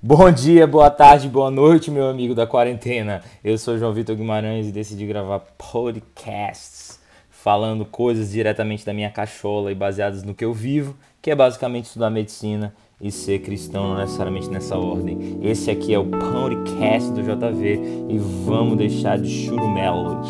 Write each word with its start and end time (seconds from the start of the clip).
Bom 0.00 0.30
dia, 0.30 0.64
boa 0.64 0.90
tarde, 0.90 1.28
boa 1.28 1.50
noite, 1.50 1.90
meu 1.90 2.06
amigo 2.06 2.32
da 2.32 2.46
quarentena. 2.46 3.20
Eu 3.42 3.58
sou 3.58 3.76
João 3.76 3.92
Vitor 3.92 4.14
Guimarães 4.14 4.68
e 4.68 4.70
decidi 4.70 5.04
gravar 5.04 5.40
podcasts 5.58 7.00
falando 7.28 7.84
coisas 7.84 8.30
diretamente 8.30 8.86
da 8.86 8.94
minha 8.94 9.10
cachola 9.10 9.72
e 9.72 9.74
baseadas 9.74 10.22
no 10.22 10.34
que 10.34 10.44
eu 10.44 10.54
vivo, 10.54 10.96
que 11.20 11.32
é 11.32 11.34
basicamente 11.34 11.86
estudar 11.86 12.10
medicina 12.10 12.72
e 13.00 13.10
ser 13.10 13.40
cristão, 13.40 13.88
não 13.88 13.96
necessariamente 13.96 14.48
nessa 14.48 14.78
ordem. 14.78 15.40
Esse 15.42 15.68
aqui 15.68 15.92
é 15.92 15.98
o 15.98 16.06
podcast 16.06 17.10
do 17.10 17.20
JV 17.20 18.06
e 18.08 18.18
vamos 18.46 18.78
deixar 18.78 19.18
de 19.18 19.28
churumelos. 19.28 20.28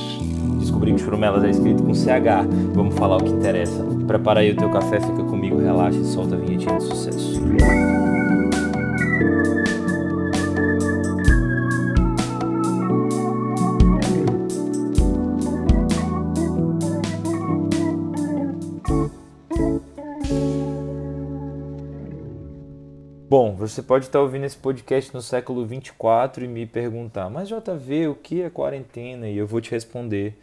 Descobri 0.61 0.95
que 0.95 1.01
churumelos 1.01 1.45
é 1.45 1.51
escrito 1.51 1.83
com 1.83 1.93
CH. 1.93 2.49
Vamos 2.73 2.95
falar 2.95 3.19
o 3.19 3.23
que 3.23 3.31
interessa. 3.31 3.85
Prepara 4.07 4.41
aí 4.41 4.51
o 4.51 4.57
teu 4.57 4.71
café, 4.71 4.99
fica 4.99 5.23
comigo, 5.25 5.59
relaxa 5.59 5.99
e 5.99 6.07
solta 6.07 6.37
a 6.37 6.39
vinhetinha 6.39 6.79
de 6.79 6.85
sucesso. 6.85 7.39
Bom, 23.29 23.55
você 23.55 23.83
pode 23.83 24.07
estar 24.07 24.23
ouvindo 24.23 24.47
esse 24.47 24.57
podcast 24.57 25.13
no 25.13 25.21
século 25.21 25.67
24 25.67 26.47
e 26.47 26.49
me 26.49 26.65
perguntar, 26.65 27.29
mas 27.29 27.47
JV, 27.47 28.09
o 28.09 28.15
que 28.15 28.41
é 28.41 28.49
quarentena? 28.49 29.29
E 29.29 29.37
eu 29.37 29.47
vou 29.47 29.61
te 29.61 29.71
responder 29.71 30.35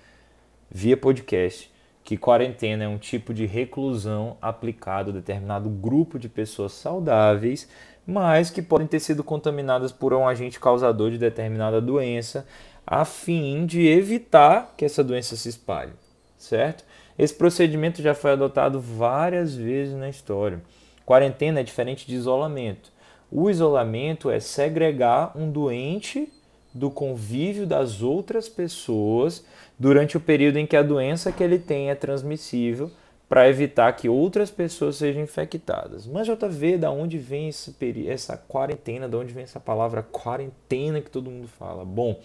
via 0.69 0.95
podcast 0.95 1.73
que 2.03 2.15
quarentena 2.15 2.83
é 2.83 2.87
um 2.87 2.99
tipo 2.99 3.33
de 3.33 3.47
reclusão 3.47 4.37
aplicado 4.39 5.09
a 5.09 5.13
determinado 5.15 5.67
grupo 5.67 6.19
de 6.19 6.29
pessoas 6.29 6.73
saudáveis, 6.73 7.67
mas 8.05 8.51
que 8.51 8.61
podem 8.61 8.85
ter 8.85 8.99
sido 8.99 9.23
contaminadas 9.23 9.91
por 9.91 10.13
um 10.13 10.27
agente 10.27 10.59
causador 10.59 11.09
de 11.09 11.17
determinada 11.17 11.81
doença, 11.81 12.45
a 12.85 13.03
fim 13.03 13.65
de 13.65 13.87
evitar 13.87 14.75
que 14.77 14.85
essa 14.85 15.03
doença 15.03 15.35
se 15.35 15.49
espalhe, 15.49 15.93
certo? 16.37 16.85
Esse 17.17 17.33
procedimento 17.33 18.03
já 18.03 18.13
foi 18.13 18.33
adotado 18.33 18.79
várias 18.79 19.55
vezes 19.55 19.95
na 19.95 20.07
história. 20.07 20.61
Quarentena 21.05 21.59
é 21.59 21.63
diferente 21.63 22.07
de 22.07 22.15
isolamento. 22.15 22.91
O 23.31 23.49
isolamento 23.49 24.29
é 24.29 24.39
segregar 24.39 25.31
um 25.35 25.51
doente 25.51 26.31
do 26.73 26.89
convívio 26.89 27.65
das 27.65 28.01
outras 28.01 28.49
pessoas 28.49 29.45
durante 29.79 30.17
o 30.17 30.19
período 30.19 30.57
em 30.57 30.65
que 30.65 30.75
a 30.75 30.83
doença 30.83 31.31
que 31.31 31.43
ele 31.43 31.59
tem 31.59 31.89
é 31.89 31.95
transmissível 31.95 32.91
para 33.27 33.49
evitar 33.49 33.91
que 33.93 34.07
outras 34.07 34.51
pessoas 34.51 34.97
sejam 34.97 35.23
infectadas. 35.23 36.05
Mas 36.05 36.27
JV, 36.27 36.77
da 36.77 36.91
onde 36.91 37.17
vem 37.17 37.49
esse, 37.49 37.75
essa 38.07 38.37
quarentena? 38.37 39.07
Da 39.07 39.17
onde 39.17 39.33
vem 39.33 39.43
essa 39.43 39.59
palavra 39.59 40.03
quarentena 40.03 41.01
que 41.01 41.09
todo 41.09 41.31
mundo 41.31 41.47
fala? 41.47 41.83
Bom, 41.83 42.19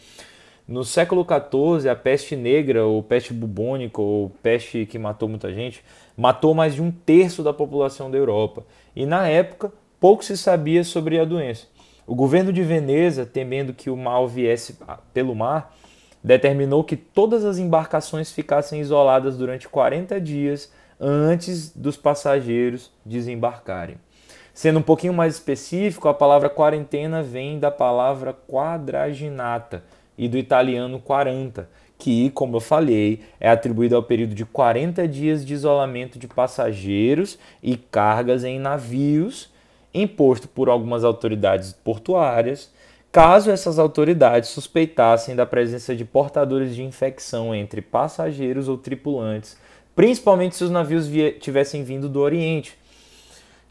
no 0.71 0.85
século 0.85 1.27
XIV, 1.27 1.89
a 1.89 1.97
peste 1.97 2.37
negra, 2.37 2.87
ou 2.87 3.03
peste 3.03 3.35
bubônica, 3.35 4.01
ou 4.01 4.31
peste 4.41 4.87
que 4.87 5.01
matou 5.01 5.29
muita 5.29 5.53
gente, 5.53 5.83
matou 6.17 6.55
mais 6.55 6.77
de 6.77 6.81
um 6.81 6.93
terço 6.93 7.43
da 7.43 7.53
população 7.53 8.09
da 8.09 8.17
Europa. 8.17 8.65
E 8.95 9.05
na 9.05 9.27
época, 9.27 9.73
pouco 9.98 10.25
se 10.25 10.37
sabia 10.37 10.85
sobre 10.85 11.19
a 11.19 11.25
doença. 11.25 11.67
O 12.07 12.15
governo 12.15 12.53
de 12.53 12.63
Veneza, 12.63 13.27
temendo 13.27 13.75
que 13.75 13.91
o 13.91 13.97
mal 13.97 14.29
viesse 14.29 14.79
pelo 15.13 15.35
mar, 15.35 15.77
determinou 16.23 16.85
que 16.85 16.95
todas 16.97 17.45
as 17.45 17.59
embarcações 17.59 18.31
ficassem 18.31 18.81
isoladas 18.81 19.37
durante 19.37 19.69
40 19.69 20.21
dias 20.21 20.73
antes 21.01 21.75
dos 21.75 21.97
passageiros 21.97 22.93
desembarcarem. 23.05 23.97
Sendo 24.55 24.79
um 24.79 24.83
pouquinho 24.83 25.15
mais 25.15 25.35
específico, 25.35 26.09
a 26.09 26.15
palavra 26.15 26.48
quarentena 26.48 27.25
vem 27.25 27.59
da 27.59 27.73
palavra 27.73 28.33
quadraginata, 28.33 29.83
e 30.21 30.29
do 30.29 30.37
italiano 30.37 31.01
40, 31.01 31.67
que, 31.99 32.29
como 32.33 32.59
eu 32.59 32.61
falei, 32.61 33.23
é 33.41 33.49
atribuído 33.49 33.97
ao 33.97 34.03
período 34.03 34.35
de 34.35 34.45
40 34.45 35.08
dias 35.08 35.47
de 35.47 35.55
isolamento 35.55 36.19
de 36.19 36.29
passageiros 36.29 37.39
e 37.63 37.75
cargas 37.75 38.45
em 38.45 38.59
navios, 38.59 39.51
imposto 39.95 40.47
por 40.47 40.69
algumas 40.69 41.05
autoridades 41.05 41.73
portuárias, 41.73 42.70
caso 43.11 43.51
essas 43.51 43.79
autoridades 43.79 44.51
suspeitassem 44.51 45.35
da 45.35 45.47
presença 45.47 45.97
de 45.97 46.05
portadores 46.05 46.75
de 46.75 46.83
infecção 46.83 47.55
entre 47.55 47.80
passageiros 47.80 48.69
ou 48.69 48.77
tripulantes, 48.77 49.57
principalmente 49.97 50.55
se 50.55 50.64
os 50.64 50.70
navios 50.70 51.09
tivessem 51.41 51.83
vindo 51.83 52.11
do 52.11 52.20
Oriente, 52.20 52.77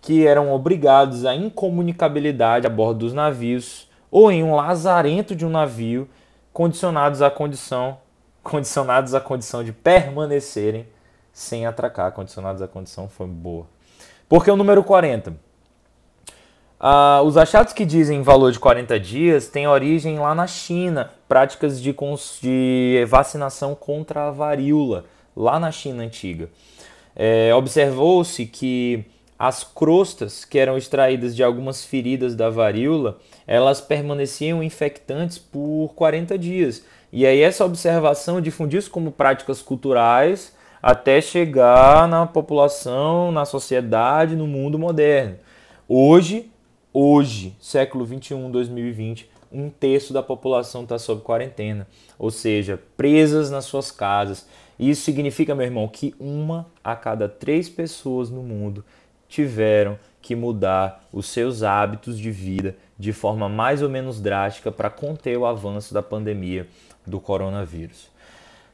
que 0.02 0.26
eram 0.26 0.52
obrigados 0.52 1.28
à 1.28 1.36
incomunicabilidade 1.36 2.66
a 2.66 2.72
bordo 2.72 3.02
dos 3.02 3.14
navios 3.14 3.88
ou 4.10 4.32
em 4.32 4.44
um 4.44 4.56
lazarento 4.56 5.36
de 5.36 5.46
um 5.46 5.50
navio 5.50 6.10
condicionados 6.54 7.22
à 7.22 7.30
condição 7.30 7.98
condicionados 8.44 9.14
à 9.14 9.22
condição 9.22 9.64
de 9.64 9.72
permanecerem 9.72 10.88
sem 11.32 11.66
atracar, 11.66 12.12
condicionados 12.12 12.62
à 12.62 12.68
condição 12.68 13.08
foi 13.08 13.28
boa. 13.28 13.68
Porque 14.28 14.50
o 14.50 14.56
número 14.56 14.84
40? 14.84 15.36
Ah, 16.80 17.22
os 17.24 17.38
achados 17.38 17.74
que 17.74 17.86
dizem 17.86 18.22
valor 18.22 18.52
de 18.52 18.60
40 18.60 19.00
dias 19.00 19.48
têm 19.48 19.68
origem 19.68 20.18
lá 20.18 20.34
na 20.34 20.48
China, 20.48 21.12
práticas 21.28 21.82
de, 21.82 21.94
de 22.42 23.06
vacinação 23.08 23.76
contra 23.76 24.28
a 24.28 24.32
varíola, 24.32 25.06
lá 25.36 25.60
na 25.60 25.72
China 25.72 26.04
antiga. 26.04 26.50
É, 27.16 27.54
Observou-se 27.54 28.46
que 28.46 29.06
as 29.40 29.64
crostas 29.64 30.44
que 30.44 30.60
eram 30.60 30.78
extraídas 30.78 31.34
de 31.34 31.42
algumas 31.42 31.86
feridas 31.86 32.36
da 32.36 32.50
varíola, 32.50 33.20
elas 33.48 33.80
permaneciam 33.80 34.62
infectantes 34.62 35.38
por 35.40 35.94
40 35.96 36.38
dias. 36.38 36.84
E 37.10 37.26
aí 37.26 37.40
essa 37.40 37.64
observação 37.64 38.42
difundiu-se 38.42 38.90
como 38.90 39.14
práticas 39.14 39.62
culturais 39.62 40.54
até 40.84 41.22
chegar 41.22 42.06
na 42.10 42.26
população, 42.26 43.32
na 43.32 43.46
sociedade, 43.46 44.36
no 44.36 44.46
mundo 44.46 44.78
moderno. 44.78 45.38
Hoje, 45.88 46.52
hoje, 46.94 47.56
século 47.62 48.04
21, 48.04 48.52
2020, 48.52 49.30
um 49.52 49.70
terço 49.70 50.12
da 50.12 50.22
população 50.22 50.84
está 50.84 51.00
sob 51.00 51.22
quarentena, 51.22 51.88
ou 52.18 52.30
seja, 52.30 52.80
presas 52.98 53.50
nas 53.50 53.66
suas 53.66 53.90
casas. 53.90 54.46
Isso 54.78 55.02
significa, 55.02 55.56
meu 55.56 55.66
irmão, 55.66 55.88
que 55.88 56.14
uma 56.20 56.68
a 56.84 56.96
cada 56.96 57.28
três 57.28 57.68
pessoas 57.68 58.30
no 58.30 58.44
mundo 58.44 58.84
tiveram 59.30 59.98
que 60.22 60.36
mudar 60.36 61.04
os 61.14 61.28
seus 61.28 61.64
hábitos 61.64 62.20
de 62.20 62.30
vida 62.30 62.76
de 62.98 63.14
forma 63.14 63.48
mais 63.48 63.82
ou 63.82 63.90
menos 63.90 64.20
drástica 64.20 64.72
para 64.72 64.90
conter 64.90 65.38
o 65.38 65.46
avanço 65.46 65.94
da 65.94 66.04
pandemia 66.04 66.68
do 67.08 67.20
coronavírus. 67.20 68.10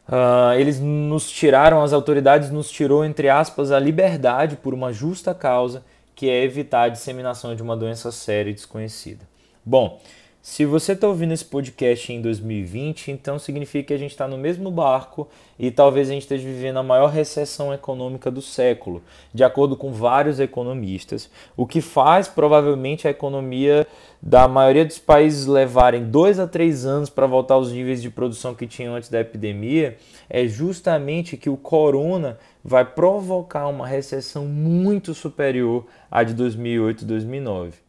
Uh, 0.08 0.54
eles 0.58 0.80
nos 0.80 1.30
tiraram, 1.30 1.84
as 1.84 1.94
autoridades 1.94 2.50
nos 2.50 2.70
tirou, 2.70 3.06
entre 3.06 3.30
aspas, 3.30 3.72
a 3.72 3.80
liberdade 3.80 4.56
por 4.56 4.74
uma 4.74 4.92
justa 4.92 5.34
causa, 5.34 5.84
que 6.16 6.30
é 6.30 6.44
evitar 6.44 6.84
a 6.84 6.90
disseminação 6.90 7.56
de 7.56 7.62
uma 7.62 7.76
doença 7.76 8.12
séria 8.12 8.50
e 8.50 8.54
desconhecida. 8.54 9.22
Bom, 9.64 10.00
se 10.48 10.64
você 10.64 10.92
está 10.92 11.08
ouvindo 11.08 11.34
esse 11.34 11.44
podcast 11.44 12.14
em 12.14 12.22
2020, 12.22 13.10
então 13.10 13.40
significa 13.40 13.88
que 13.88 13.94
a 13.96 13.98
gente 13.98 14.12
está 14.12 14.28
no 14.28 14.38
mesmo 14.38 14.70
barco 14.70 15.28
e 15.58 15.72
talvez 15.72 16.08
a 16.08 16.14
gente 16.14 16.22
esteja 16.22 16.48
vivendo 16.48 16.78
a 16.78 16.84
maior 16.84 17.10
recessão 17.10 17.74
econômica 17.74 18.30
do 18.30 18.44
século, 18.44 19.02
de 19.34 19.44
acordo 19.44 19.76
com 19.76 19.92
vários 19.92 20.40
economistas, 20.40 21.32
o 21.58 21.66
que 21.66 21.82
faz 21.82 22.28
provavelmente 22.28 23.08
a 23.08 23.10
economia 23.10 23.88
da 24.22 24.48
maioria 24.48 24.86
dos 24.86 25.00
países 25.00 25.48
levarem 25.48 26.06
dois 26.06 26.40
a 26.40 26.46
três 26.46 26.86
anos 26.86 27.10
para 27.10 27.26
voltar 27.26 27.56
aos 27.56 27.72
níveis 27.72 28.00
de 28.00 28.12
produção 28.12 28.54
que 28.54 28.68
tinham 28.68 28.94
antes 28.94 29.10
da 29.10 29.20
epidemia, 29.20 29.98
é 30.30 30.46
justamente 30.46 31.38
que 31.38 31.50
o 31.50 31.58
corona 31.58 32.38
vai 32.64 32.86
provocar 32.86 33.68
uma 33.68 33.88
recessão 33.88 34.46
muito 34.46 35.12
superior 35.16 35.88
à 36.12 36.22
de 36.24 36.36
2008 36.36 37.02
e 37.02 37.06
2009. 37.06 37.85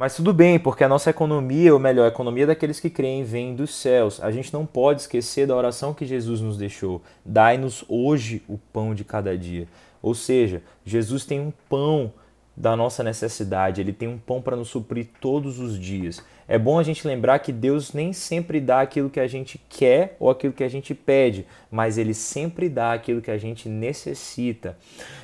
Mas 0.00 0.16
tudo 0.16 0.32
bem, 0.32 0.58
porque 0.58 0.82
a 0.82 0.88
nossa 0.88 1.10
economia, 1.10 1.74
ou 1.74 1.78
melhor, 1.78 2.06
a 2.06 2.08
economia 2.08 2.46
daqueles 2.46 2.80
que 2.80 2.88
creem, 2.88 3.22
vem 3.22 3.54
dos 3.54 3.74
céus. 3.74 4.18
A 4.22 4.30
gente 4.30 4.50
não 4.50 4.64
pode 4.64 5.02
esquecer 5.02 5.46
da 5.46 5.54
oração 5.54 5.92
que 5.92 6.06
Jesus 6.06 6.40
nos 6.40 6.56
deixou: 6.56 7.02
Dai-nos 7.22 7.84
hoje 7.86 8.42
o 8.48 8.56
pão 8.56 8.94
de 8.94 9.04
cada 9.04 9.36
dia. 9.36 9.68
Ou 10.00 10.14
seja, 10.14 10.62
Jesus 10.86 11.26
tem 11.26 11.38
um 11.38 11.52
pão 11.68 12.10
da 12.56 12.74
nossa 12.74 13.02
necessidade, 13.02 13.82
ele 13.82 13.92
tem 13.92 14.08
um 14.08 14.16
pão 14.16 14.40
para 14.40 14.56
nos 14.56 14.68
suprir 14.68 15.08
todos 15.20 15.58
os 15.58 15.78
dias. 15.78 16.24
É 16.48 16.58
bom 16.58 16.78
a 16.78 16.82
gente 16.82 17.06
lembrar 17.06 17.38
que 17.40 17.52
Deus 17.52 17.92
nem 17.92 18.14
sempre 18.14 18.58
dá 18.58 18.80
aquilo 18.80 19.10
que 19.10 19.20
a 19.20 19.26
gente 19.26 19.60
quer 19.68 20.16
ou 20.18 20.30
aquilo 20.30 20.54
que 20.54 20.64
a 20.64 20.68
gente 20.68 20.94
pede, 20.94 21.44
mas 21.70 21.98
ele 21.98 22.14
sempre 22.14 22.70
dá 22.70 22.94
aquilo 22.94 23.20
que 23.20 23.30
a 23.30 23.36
gente 23.36 23.68
necessita. 23.68 24.78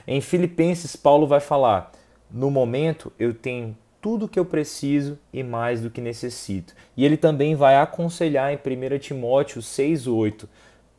Em 0.06 0.20
Filipenses, 0.20 0.96
Paulo 0.96 1.26
vai 1.26 1.40
falar: 1.40 1.93
No 2.31 2.50
momento 2.50 3.11
eu 3.19 3.32
tenho 3.32 3.75
tudo 4.06 4.26
o 4.26 4.29
que 4.29 4.38
eu 4.38 4.44
preciso 4.44 5.19
e 5.32 5.43
mais 5.43 5.81
do 5.81 5.91
que 5.91 6.00
necessito. 6.00 6.73
E 6.97 7.05
ele 7.05 7.17
também 7.17 7.56
vai 7.56 7.75
aconselhar 7.75 8.53
em 8.53 8.56
1 8.56 8.99
Timóteo 9.00 9.61
6,8: 9.61 10.47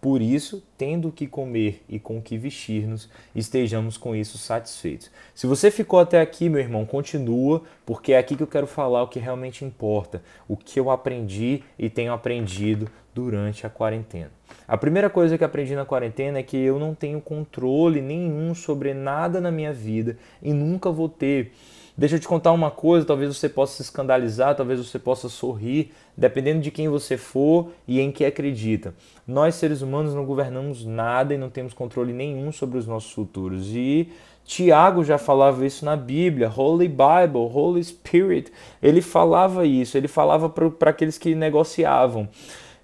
Por 0.01 0.21
isso, 0.21 0.61
tendo 0.77 1.07
o 1.07 1.11
que 1.13 1.25
comer 1.25 1.85
e 1.87 1.99
com 1.99 2.17
o 2.17 2.21
que 2.21 2.37
vestir-nos, 2.37 3.09
estejamos 3.33 3.95
com 3.95 4.13
isso 4.13 4.37
satisfeitos. 4.37 5.09
Se 5.33 5.47
você 5.47 5.71
ficou 5.71 6.01
até 6.01 6.19
aqui, 6.19 6.49
meu 6.49 6.59
irmão, 6.59 6.85
continua, 6.85 7.63
porque 7.85 8.11
é 8.11 8.17
aqui 8.17 8.35
que 8.35 8.43
eu 8.43 8.47
quero 8.47 8.67
falar 8.67 9.03
o 9.03 9.07
que 9.07 9.19
realmente 9.19 9.63
importa, 9.63 10.21
o 10.45 10.57
que 10.57 10.77
eu 10.77 10.91
aprendi 10.91 11.63
e 11.79 11.89
tenho 11.89 12.11
aprendido 12.11 12.89
durante 13.15 13.65
a 13.65 13.69
quarentena. 13.69 14.31
A 14.67 14.77
primeira 14.77 15.09
coisa 15.09 15.37
que 15.37 15.45
aprendi 15.45 15.73
na 15.75 15.85
quarentena 15.85 16.39
é 16.39 16.43
que 16.43 16.57
eu 16.57 16.77
não 16.77 16.93
tenho 16.93 17.21
controle 17.21 18.01
nenhum 18.01 18.53
sobre 18.53 18.93
nada 18.93 19.39
na 19.39 19.49
minha 19.49 19.71
vida 19.71 20.17
e 20.43 20.51
nunca 20.51 20.91
vou 20.91 21.07
ter. 21.07 21.53
Deixa 21.97 22.15
eu 22.15 22.19
te 22.19 22.27
contar 22.27 22.51
uma 22.51 22.69
coisa, 22.69 23.07
talvez 23.07 23.35
você 23.35 23.49
possa 23.49 23.77
se 23.77 23.81
escandalizar, 23.81 24.55
talvez 24.55 24.79
você 24.79 24.99
possa 24.99 25.27
sorrir, 25.29 25.91
dependendo 26.15 26.61
de 26.61 26.69
quem 26.69 26.87
você 26.87 27.17
for 27.17 27.71
e 27.87 27.99
em 27.99 28.11
que 28.11 28.23
acredita. 28.23 28.93
Nós, 29.27 29.55
seres 29.55 29.81
humanos, 29.81 30.13
não 30.13 30.23
governamos 30.23 30.85
nada 30.85 31.33
e 31.33 31.39
não 31.39 31.49
temos 31.49 31.73
controle 31.73 32.13
nenhum 32.13 32.51
sobre 32.51 32.77
os 32.77 32.85
nossos 32.85 33.11
futuros. 33.11 33.69
E 33.73 34.11
Tiago 34.45 35.03
já 35.03 35.17
falava 35.17 35.65
isso 35.65 35.83
na 35.83 35.95
Bíblia, 35.95 36.53
Holy 36.55 36.87
Bible, 36.87 37.49
Holy 37.51 37.83
Spirit. 37.83 38.51
Ele 38.79 39.01
falava 39.01 39.65
isso, 39.65 39.97
ele 39.97 40.07
falava 40.07 40.47
para 40.49 40.91
aqueles 40.91 41.17
que 41.17 41.33
negociavam. 41.33 42.29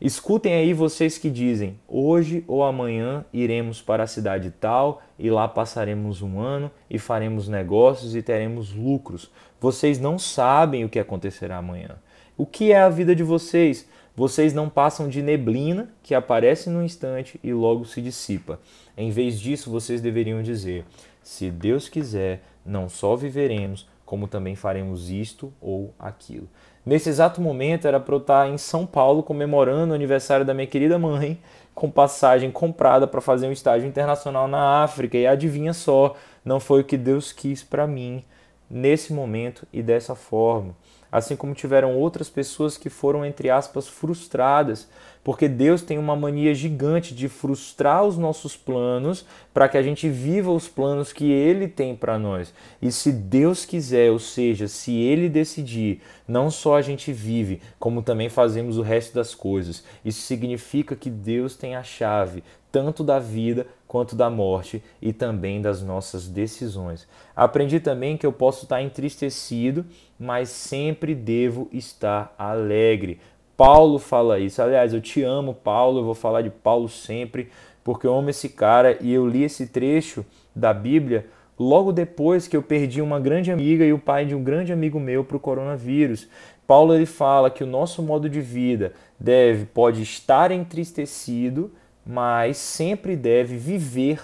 Escutem 0.04 0.54
aí 0.54 0.74
vocês 0.74 1.18
que 1.18 1.30
dizem: 1.30 1.80
hoje 1.88 2.44
ou 2.46 2.62
amanhã 2.62 3.24
iremos 3.32 3.82
para 3.82 4.04
a 4.04 4.08
cidade 4.08 4.52
tal 4.52 5.02
e 5.18 5.30
lá 5.30 5.48
passaremos 5.48 6.22
um 6.22 6.42
ano 6.42 6.70
e 6.90 7.00
faremos 7.00 7.48
negócios 7.48 8.14
e 8.14 8.22
teremos 8.22 8.74
lucros. 8.74 9.32
Vocês 9.62 10.02
não 10.02 10.20
sabem 10.20 10.84
o 10.84 10.90
que 10.90 11.00
acontecerá 11.00 11.56
amanhã. 11.56 11.92
O 12.36 12.46
que 12.46 12.74
é 12.74 12.82
a 12.82 12.90
vida 12.90 13.16
de 13.16 13.24
vocês? 13.24 13.88
Vocês 14.14 14.54
não 14.54 14.68
passam 14.68 15.08
de 15.08 15.22
neblina 15.22 15.90
que 16.04 16.14
aparece 16.14 16.70
no 16.70 16.84
instante 16.84 17.40
e 17.42 17.54
logo 17.54 17.86
se 17.86 18.02
dissipa. 18.02 18.60
Em 18.98 19.10
vez 19.10 19.40
disso, 19.40 19.72
vocês 19.72 20.02
deveriam 20.02 20.44
dizer: 20.44 20.84
se 21.24 21.50
Deus 21.50 21.88
quiser, 21.88 22.44
não 22.66 22.90
só 22.90 23.16
viveremos, 23.16 23.88
como 24.13 24.27
também 24.27 24.56
faremos 24.56 25.10
isto 25.10 25.51
ou 25.60 25.92
aquilo. 25.98 26.48
Nesse 26.86 27.10
exato 27.10 27.42
momento 27.42 27.88
era 27.88 28.00
para 28.00 28.13
eu 28.13 28.19
estar 28.19 28.48
em 28.48 28.60
São 28.60 28.86
Paulo 28.86 29.24
comemorando 29.24 29.92
o 29.92 29.95
aniversário 29.95 30.45
da 30.45 30.54
minha 30.54 30.68
querida 30.68 31.00
mãe, 31.00 31.39
com 31.74 31.89
passagem 31.89 32.51
comprada 32.51 33.07
para 33.07 33.19
fazer 33.19 33.48
um 33.48 33.51
estágio 33.51 33.88
internacional 33.88 34.48
na 34.48 34.83
África. 34.83 35.18
E 35.18 35.25
adivinha 35.25 35.74
só, 35.74 36.15
não 36.45 36.60
foi 36.60 36.81
o 36.81 36.83
que 36.83 36.95
Deus 36.95 37.31
quis 37.31 37.63
para 37.63 37.88
mim 37.88 38.24
nesse 38.69 39.12
momento 39.12 39.65
e 39.74 39.81
dessa 39.81 40.13
forma 40.13 40.75
assim 41.13 41.36
como 41.36 41.54
tiveram 41.54 41.95
outras 41.95 42.27
pessoas 42.27 42.75
que 42.75 42.89
foram, 42.89 43.24
entre 43.24 43.48
aspas, 43.48 43.88
frustradas, 43.88 44.89
porque 45.24 45.48
Deus 45.48 45.83
tem 45.83 46.00
uma 46.00 46.15
mania 46.15 46.56
gigante 46.56 47.13
de 47.13 47.30
frustrar 47.30 48.04
os 48.04 48.18
nossos 48.18 48.57
planos 48.57 49.24
para 49.54 49.69
que 49.69 49.77
a 49.77 49.83
gente 49.83 50.10
viva 50.10 50.51
os 50.51 50.68
planos 50.68 51.13
que 51.13 51.31
Ele 51.31 51.68
tem 51.68 51.95
para 51.95 52.18
nós. 52.18 52.51
E 52.81 52.92
se 52.92 53.12
Deus 53.12 53.63
quiser, 53.63 54.10
ou 54.10 54.18
seja, 54.18 54.68
se 54.68 54.92
Ele 54.92 55.30
decidir, 55.30 56.01
não 56.27 56.50
só 56.50 56.77
a 56.77 56.81
gente 56.81 57.13
vive, 57.13 57.62
como 57.80 58.01
também 58.01 58.27
fazemos 58.27 58.80
o 58.80 58.81
resto 58.81 59.13
das 59.13 59.36
coisas. 59.36 59.83
Isso 60.04 60.21
significa 60.21 60.95
que 60.95 61.12
Deus 61.12 61.56
tem 61.56 61.75
a 61.75 61.83
chave 61.83 62.44
tanto 62.74 63.04
da 63.04 63.19
vida 63.19 63.68
quanto 63.94 64.16
da 64.16 64.28
morte 64.28 64.81
e 65.00 65.13
também 65.13 65.62
das 65.62 65.84
nossas 65.84 66.28
decisões. 66.28 67.07
Aprendi 67.36 67.80
também 67.80 68.18
que 68.18 68.25
eu 68.25 68.34
posso 68.34 68.63
estar 68.63 68.81
entristecido, 68.81 69.86
mas 70.19 70.50
sempre 70.50 71.13
devo 71.13 71.69
estar 71.72 72.34
alegre. 72.36 73.19
Paulo 73.56 74.00
fala 74.00 74.40
isso. 74.40 74.63
Aliás, 74.63 74.95
eu 74.95 75.00
te 75.00 75.22
amo, 75.22 75.54
Paulo. 75.54 76.00
Eu 76.00 76.06
vou 76.06 76.16
falar 76.16 76.42
de 76.42 76.50
Paulo 76.50 76.90
sempre, 76.90 77.51
porque 77.84 78.07
eu 78.07 78.18
amo 78.18 78.31
esse 78.31 78.50
cara 78.50 78.98
e 79.00 79.13
eu 79.13 79.28
li 79.28 79.44
esse 79.44 79.68
trecho 79.68 80.25
da 80.56 80.74
Bíblia 80.74 81.28
logo 81.60 81.92
depois 81.92 82.48
que 82.48 82.57
eu 82.57 82.63
perdi 82.63 83.00
uma 83.00 83.19
grande 83.19 83.51
amiga 83.51 83.86
e 83.86 83.94
o 83.94 84.00
pai 84.00 84.25
de 84.25 84.34
um 84.34 84.44
grande 84.44 84.74
amigo 84.74 85.00
meu 85.00 85.24
para 85.24 85.38
o 85.38 85.40
coronavírus. 85.40 86.28
Paulo 86.66 86.95
ele 86.95 87.06
fala 87.06 87.51
que 87.51 87.63
o 87.63 87.68
nosso 87.68 88.01
modo 88.01 88.28
de 88.28 88.42
vida 88.42 88.94
deve 89.19 89.66
pode 89.66 90.01
estar 90.01 90.50
entristecido, 90.50 91.72
mas 92.06 92.58
sempre 92.58 93.16
deve 93.16 93.58
viver 93.58 94.22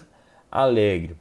alegre. 0.52 1.16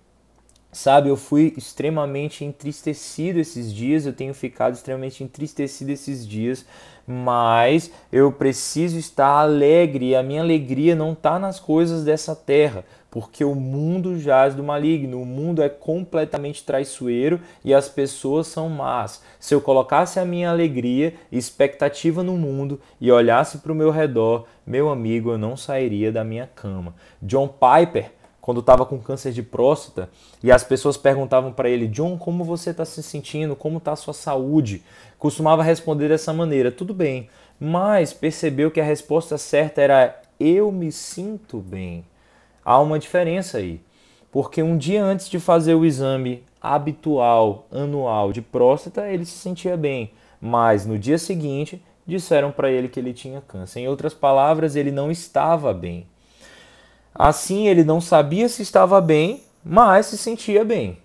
Sabe, 0.71 1.09
eu 1.09 1.17
fui 1.17 1.55
extremamente 1.57 2.45
entristecido 2.45 3.39
esses 3.39 3.73
dias, 3.73 4.05
eu 4.05 4.13
tenho 4.13 4.35
ficado 4.35 4.75
extremamente 4.75 5.25
entristecido 5.25 5.91
esses 5.91 6.27
dias, 6.27 6.67
mas 7.11 7.91
eu 8.13 8.31
preciso 8.31 8.99
estar 8.99 9.41
alegre 9.41 10.11
e 10.11 10.15
a 10.15 10.23
minha 10.23 10.43
alegria 10.43 10.95
não 10.95 11.15
está 11.15 11.39
nas 11.39 11.59
coisas 11.59 12.05
dessa 12.05 12.37
terra, 12.37 12.85
porque 13.11 13.43
o 13.43 13.55
mundo 13.55 14.19
jaz 14.19 14.55
do 14.55 14.63
maligno, 14.63 15.23
o 15.23 15.25
mundo 15.25 15.63
é 15.63 15.71
completamente 15.71 16.63
traiçoeiro 16.63 17.41
e 17.65 17.73
as 17.73 17.89
pessoas 17.89 18.47
são 18.49 18.69
más. 18.69 19.23
Se 19.41 19.55
eu 19.55 19.61
colocasse 19.63 20.21
a 20.21 20.25
minha 20.27 20.51
alegria 20.51 21.15
e 21.33 21.39
expectativa 21.39 22.23
no 22.23 22.37
mundo 22.37 22.79
e 23.01 23.11
olhasse 23.11 23.59
para 23.59 23.73
o 23.73 23.75
meu 23.75 23.91
redor, 23.91 24.45
meu 24.67 24.91
amigo, 24.91 25.31
eu 25.31 25.39
não 25.39 25.57
sairia 25.57 26.13
da 26.13 26.23
minha 26.23 26.47
cama. 26.47 26.95
John 27.23 27.49
Piper, 27.49 28.13
quando 28.49 28.61
estava 28.61 28.87
com 28.87 28.99
câncer 28.99 29.31
de 29.31 29.43
próstata, 29.43 30.09
e 30.43 30.51
as 30.51 30.65
pessoas 30.65 30.97
perguntavam 30.97 31.53
para 31.53 31.69
ele: 31.69 31.87
John, 31.87 32.17
como 32.17 32.43
você 32.43 32.71
está 32.71 32.83
se 32.83 33.03
sentindo? 33.03 33.55
Como 33.55 33.77
está 33.77 33.93
a 33.93 33.97
sua 33.97 34.15
saúde? 34.15 34.83
Costumava 35.19 35.63
responder 35.63 36.09
dessa 36.09 36.33
maneira: 36.33 36.73
tudo 36.73 36.95
bem, 36.95 37.29
mas 37.61 38.15
percebeu 38.15 38.71
que 38.71 38.81
a 38.81 38.85
resposta 38.85 39.37
certa 39.37 39.83
era: 39.83 40.23
eu 40.41 40.73
me 40.73 40.91
sinto 40.91 41.59
bem 41.59 42.07
há 42.65 42.81
uma 42.81 42.99
diferença 42.99 43.59
aí. 43.59 43.83
Porque 44.33 44.63
um 44.63 44.79
dia 44.79 45.05
antes 45.05 45.29
de 45.29 45.39
fazer 45.39 45.75
o 45.75 45.85
exame 45.85 46.43
habitual, 46.59 47.67
anual 47.71 48.33
de 48.33 48.41
próstata, 48.41 49.07
ele 49.09 49.27
se 49.27 49.37
sentia 49.37 49.77
bem, 49.77 50.13
mas 50.41 50.87
no 50.87 50.99
dia 50.99 51.19
seguinte 51.19 51.83
disseram 52.07 52.51
para 52.51 52.71
ele 52.71 52.89
que 52.89 52.99
ele 52.99 53.13
tinha 53.13 53.43
câncer. 53.43 53.81
Em 53.81 53.89
outras 53.89 54.15
palavras, 54.15 54.75
ele 54.75 54.91
não 54.91 55.11
estava 55.11 55.75
bem. 55.75 56.07
Assim, 57.19 57.67
ele 57.67 57.83
não 57.83 58.01
sabia 58.01 58.49
se 58.49 58.63
estava 58.63 59.01
bem, 59.01 59.43
mas 59.65 60.07
se 60.07 60.17
sentia 60.17 60.65
bem. 60.65 60.99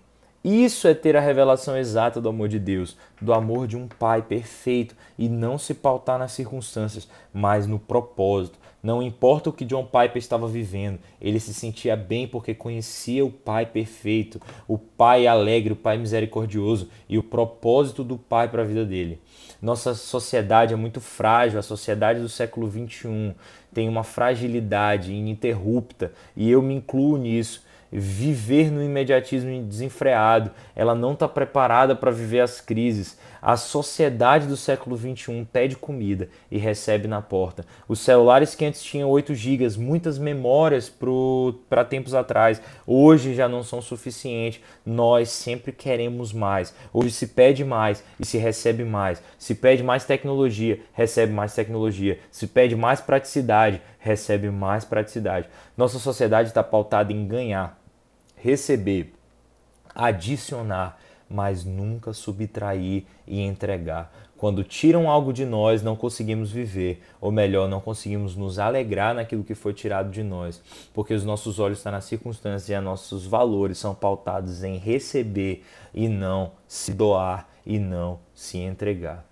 Isso 0.44 0.86
é 0.86 0.94
ter 0.94 1.16
a 1.16 1.20
revelação 1.20 1.76
exata 1.76 2.20
do 2.20 2.28
amor 2.28 2.48
de 2.48 2.58
Deus, 2.58 2.96
do 3.20 3.32
amor 3.32 3.66
de 3.66 3.76
um 3.76 3.88
Pai 3.88 4.22
perfeito 4.22 4.94
e 5.18 5.28
não 5.28 5.58
se 5.58 5.74
pautar 5.74 6.18
nas 6.18 6.30
circunstâncias, 6.32 7.08
mas 7.32 7.66
no 7.66 7.80
propósito. 7.80 8.58
Não 8.80 9.02
importa 9.02 9.48
o 9.48 9.52
que 9.52 9.64
John 9.64 9.84
Piper 9.86 10.18
estava 10.18 10.46
vivendo, 10.46 11.00
ele 11.18 11.40
se 11.40 11.54
sentia 11.54 11.96
bem 11.96 12.28
porque 12.28 12.54
conhecia 12.54 13.24
o 13.24 13.30
Pai 13.30 13.64
perfeito, 13.64 14.38
o 14.68 14.76
Pai 14.76 15.26
alegre, 15.26 15.72
o 15.72 15.76
Pai 15.76 15.96
misericordioso 15.96 16.90
e 17.08 17.16
o 17.16 17.22
propósito 17.22 18.04
do 18.04 18.18
Pai 18.18 18.46
para 18.46 18.60
a 18.60 18.66
vida 18.66 18.84
dele. 18.84 19.18
Nossa 19.62 19.94
sociedade 19.94 20.74
é 20.74 20.76
muito 20.76 21.00
frágil, 21.00 21.58
a 21.58 21.62
sociedade 21.62 22.20
do 22.20 22.28
século 22.28 22.70
XXI 22.70 23.34
tem 23.74 23.88
uma 23.88 24.04
fragilidade 24.04 25.12
ininterrupta 25.12 26.12
e 26.36 26.48
eu 26.48 26.62
me 26.62 26.74
incluo 26.74 27.18
nisso 27.18 27.63
viver 28.00 28.70
no 28.70 28.82
imediatismo 28.82 29.62
desenfreado, 29.62 30.50
ela 30.74 30.94
não 30.94 31.12
está 31.12 31.28
preparada 31.28 31.94
para 31.94 32.10
viver 32.10 32.40
as 32.40 32.60
crises. 32.60 33.16
A 33.40 33.56
sociedade 33.56 34.46
do 34.46 34.56
século 34.56 34.96
XXI 34.96 35.46
pede 35.52 35.76
comida 35.76 36.30
e 36.50 36.56
recebe 36.56 37.06
na 37.06 37.20
porta. 37.20 37.64
Os 37.86 38.00
celulares 38.00 38.54
que 38.54 38.64
antes 38.64 38.82
tinham 38.82 39.10
8 39.10 39.34
GB, 39.34 39.68
muitas 39.76 40.18
memórias 40.18 40.90
para 41.68 41.84
tempos 41.84 42.14
atrás, 42.14 42.60
hoje 42.86 43.34
já 43.34 43.46
não 43.46 43.62
são 43.62 43.82
suficientes. 43.82 44.62
Nós 44.84 45.28
sempre 45.28 45.72
queremos 45.72 46.32
mais. 46.32 46.74
Hoje 46.92 47.10
se 47.10 47.26
pede 47.28 47.64
mais 47.64 48.02
e 48.18 48.24
se 48.24 48.38
recebe 48.38 48.82
mais. 48.82 49.22
Se 49.38 49.54
pede 49.54 49.82
mais 49.82 50.06
tecnologia, 50.06 50.80
recebe 50.94 51.32
mais 51.32 51.54
tecnologia. 51.54 52.18
Se 52.30 52.46
pede 52.46 52.74
mais 52.74 53.02
praticidade, 53.02 53.80
recebe 53.98 54.50
mais 54.50 54.86
praticidade. 54.86 55.48
Nossa 55.76 55.98
sociedade 55.98 56.48
está 56.48 56.62
pautada 56.62 57.12
em 57.12 57.28
ganhar 57.28 57.83
receber, 58.44 59.14
adicionar, 59.94 60.98
mas 61.30 61.64
nunca 61.64 62.12
subtrair 62.12 63.04
e 63.26 63.40
entregar. 63.40 64.12
Quando 64.36 64.62
tiram 64.62 65.08
algo 65.08 65.32
de 65.32 65.46
nós, 65.46 65.82
não 65.82 65.96
conseguimos 65.96 66.52
viver, 66.52 67.02
ou 67.22 67.32
melhor, 67.32 67.66
não 67.66 67.80
conseguimos 67.80 68.36
nos 68.36 68.58
alegrar 68.58 69.14
naquilo 69.14 69.42
que 69.42 69.54
foi 69.54 69.72
tirado 69.72 70.10
de 70.10 70.22
nós, 70.22 70.60
porque 70.92 71.14
os 71.14 71.24
nossos 71.24 71.58
olhos 71.58 71.78
estão 71.78 71.92
nas 71.92 72.04
circunstâncias 72.04 72.68
e 72.68 72.74
os 72.74 72.84
nossos 72.84 73.24
valores 73.24 73.78
são 73.78 73.94
pautados 73.94 74.62
em 74.62 74.76
receber 74.76 75.64
e 75.94 76.06
não 76.06 76.52
se 76.68 76.92
doar 76.92 77.48
e 77.64 77.78
não 77.78 78.18
se 78.34 78.58
entregar. 78.58 79.24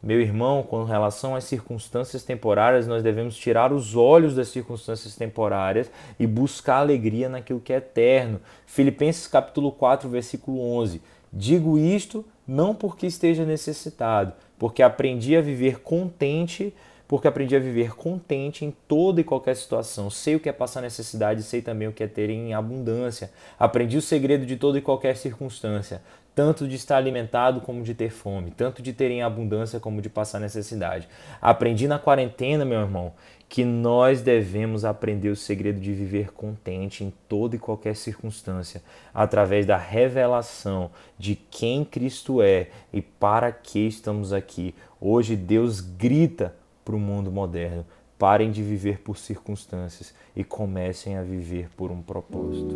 Meu 0.00 0.20
irmão, 0.20 0.62
com 0.62 0.84
relação 0.84 1.34
às 1.34 1.42
circunstâncias 1.42 2.22
temporárias, 2.22 2.86
nós 2.86 3.02
devemos 3.02 3.36
tirar 3.36 3.72
os 3.72 3.96
olhos 3.96 4.34
das 4.36 4.48
circunstâncias 4.48 5.16
temporárias 5.16 5.90
e 6.20 6.26
buscar 6.26 6.76
alegria 6.76 7.28
naquilo 7.28 7.58
que 7.58 7.72
é 7.72 7.76
eterno. 7.76 8.40
Filipenses 8.64 9.26
capítulo 9.26 9.72
4, 9.72 10.08
versículo 10.08 10.60
11. 10.60 11.02
Digo 11.32 11.76
isto 11.76 12.24
não 12.46 12.74
porque 12.74 13.06
esteja 13.06 13.44
necessitado, 13.44 14.32
porque 14.56 14.84
aprendi 14.84 15.36
a 15.36 15.42
viver 15.42 15.80
contente 15.80 16.72
porque 17.08 17.26
aprendi 17.26 17.56
a 17.56 17.58
viver 17.58 17.96
contente 17.96 18.66
em 18.66 18.70
toda 18.86 19.22
e 19.22 19.24
qualquer 19.24 19.56
situação. 19.56 20.10
Sei 20.10 20.36
o 20.36 20.40
que 20.40 20.48
é 20.48 20.52
passar 20.52 20.82
necessidade, 20.82 21.42
sei 21.42 21.62
também 21.62 21.88
o 21.88 21.92
que 21.92 22.04
é 22.04 22.06
ter 22.06 22.28
em 22.28 22.52
abundância. 22.52 23.30
Aprendi 23.58 23.96
o 23.96 24.02
segredo 24.02 24.44
de 24.44 24.56
toda 24.56 24.76
e 24.76 24.82
qualquer 24.82 25.16
circunstância, 25.16 26.02
tanto 26.34 26.68
de 26.68 26.76
estar 26.76 26.98
alimentado 26.98 27.62
como 27.62 27.82
de 27.82 27.94
ter 27.94 28.10
fome, 28.10 28.50
tanto 28.50 28.82
de 28.82 28.92
ter 28.92 29.10
em 29.10 29.22
abundância 29.22 29.80
como 29.80 30.02
de 30.02 30.10
passar 30.10 30.38
necessidade. 30.38 31.08
Aprendi 31.40 31.88
na 31.88 31.98
quarentena, 31.98 32.62
meu 32.66 32.80
irmão, 32.80 33.14
que 33.48 33.64
nós 33.64 34.20
devemos 34.20 34.84
aprender 34.84 35.30
o 35.30 35.36
segredo 35.36 35.80
de 35.80 35.94
viver 35.94 36.30
contente 36.32 37.02
em 37.02 37.10
toda 37.26 37.56
e 37.56 37.58
qualquer 37.58 37.96
circunstância, 37.96 38.82
através 39.14 39.64
da 39.64 39.78
revelação 39.78 40.90
de 41.18 41.34
quem 41.34 41.86
Cristo 41.86 42.42
é 42.42 42.68
e 42.92 43.00
para 43.00 43.50
que 43.50 43.78
estamos 43.78 44.34
aqui. 44.34 44.74
Hoje 45.00 45.34
Deus 45.34 45.80
grita 45.80 46.54
para 46.88 46.96
o 46.96 46.98
mundo 46.98 47.30
moderno: 47.30 47.84
parem 48.18 48.50
de 48.50 48.62
viver 48.62 49.00
por 49.00 49.18
circunstâncias 49.18 50.14
e 50.34 50.42
comecem 50.42 51.18
a 51.18 51.22
viver 51.22 51.68
por 51.76 51.90
um 51.90 52.00
propósito. 52.00 52.74